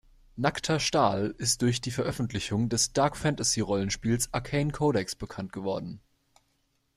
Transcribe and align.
Nackter 0.35 0.79
Stahl 0.79 1.35
ist 1.37 1.61
durch 1.61 1.79
die 1.79 1.91
Veröffentlichung 1.91 2.69
des 2.69 2.91
Dark-Fantasy-Rollenspiels 2.93 4.33
Arcane 4.33 4.71
Codex 4.71 5.15
bekannt 5.15 5.53
geworden. 5.53 6.01